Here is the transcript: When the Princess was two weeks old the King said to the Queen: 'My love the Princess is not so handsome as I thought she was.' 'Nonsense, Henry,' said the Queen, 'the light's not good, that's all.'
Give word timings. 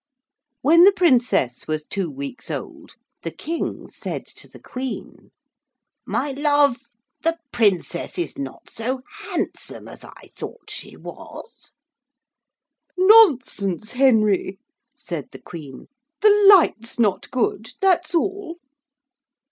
When 0.63 0.83
the 0.83 0.91
Princess 0.91 1.67
was 1.67 1.83
two 1.83 2.09
weeks 2.09 2.49
old 2.49 2.93
the 3.21 3.29
King 3.29 3.87
said 3.91 4.25
to 4.37 4.47
the 4.47 4.59
Queen: 4.59 5.29
'My 6.07 6.31
love 6.31 6.77
the 7.21 7.37
Princess 7.51 8.17
is 8.17 8.35
not 8.35 8.67
so 8.67 9.03
handsome 9.27 9.87
as 9.87 10.03
I 10.03 10.31
thought 10.35 10.71
she 10.71 10.97
was.' 10.97 11.73
'Nonsense, 12.97 13.91
Henry,' 13.91 14.57
said 14.95 15.29
the 15.31 15.39
Queen, 15.39 15.85
'the 16.21 16.47
light's 16.49 16.97
not 16.97 17.29
good, 17.29 17.69
that's 17.79 18.15
all.' 18.15 18.57